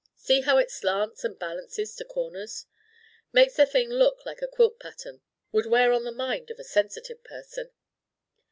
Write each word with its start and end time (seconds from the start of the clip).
See 0.15 0.41
how 0.41 0.57
it 0.57 0.71
slants 0.71 1.23
and 1.23 1.37
balances 1.37 1.95
to 1.95 2.03
corners. 2.05 2.65
Makes 3.31 3.57
the 3.57 3.67
thing 3.67 3.89
look 3.91 4.25
like 4.25 4.41
a 4.41 4.47
quilt 4.47 4.79
pattern. 4.79 5.21
Would 5.51 5.67
wear 5.67 5.93
on 5.93 6.05
the 6.05 6.11
mind 6.11 6.49
of 6.49 6.57
a 6.57 6.63
sensitive 6.63 7.23
person. 7.23 7.69